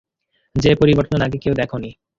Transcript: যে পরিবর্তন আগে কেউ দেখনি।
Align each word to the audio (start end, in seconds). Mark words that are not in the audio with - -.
যে 0.55 0.71
পরিবর্তন 0.75 1.19
আগে 1.21 1.37
কেউ 1.37 1.53
দেখনি। 1.53 1.89